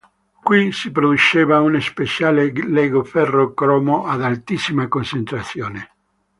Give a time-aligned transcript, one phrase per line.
[0.45, 5.89] Qui si produceva una speciale lega ferro cromo ad altissima concentrazione.